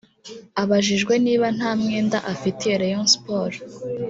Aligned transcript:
Abajijwe 0.61 1.13
niba 1.25 1.47
nta 1.57 1.71
mwenda 1.81 2.17
afitiye 2.33 2.73
Rayon 2.81 3.07
Sports 3.15 3.59